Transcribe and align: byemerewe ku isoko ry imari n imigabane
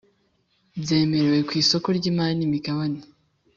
byemerewe 0.81 1.39
ku 1.47 1.53
isoko 1.61 1.87
ry 1.97 2.05
imari 2.11 2.33
n 2.37 2.41
imigabane 2.47 2.99